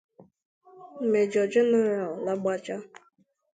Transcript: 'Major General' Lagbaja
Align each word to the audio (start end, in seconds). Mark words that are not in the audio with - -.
'Major 1.09 1.45
General' 1.53 2.15
Lagbaja 2.25 2.75